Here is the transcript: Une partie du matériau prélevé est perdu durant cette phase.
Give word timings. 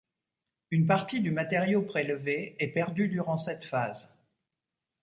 Une 0.71 0.87
partie 0.87 1.19
du 1.19 1.29
matériau 1.29 1.83
prélevé 1.83 2.55
est 2.57 2.69
perdu 2.69 3.07
durant 3.07 3.37
cette 3.37 3.63
phase. 3.65 4.09